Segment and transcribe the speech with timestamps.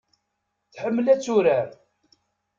[0.73, 1.69] Tḥemmel ad turar.